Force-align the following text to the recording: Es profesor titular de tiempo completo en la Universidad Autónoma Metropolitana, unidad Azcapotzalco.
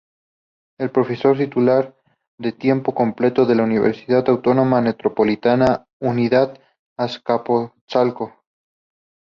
Es 0.79 0.89
profesor 0.89 1.37
titular 1.37 1.95
de 2.39 2.53
tiempo 2.53 2.95
completo 2.95 3.47
en 3.47 3.57
la 3.57 3.63
Universidad 3.65 4.27
Autónoma 4.29 4.81
Metropolitana, 4.81 5.85
unidad 6.01 6.57
Azcapotzalco. 6.97 8.33